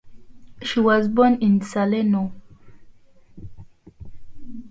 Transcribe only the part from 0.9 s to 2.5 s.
born in Salerno.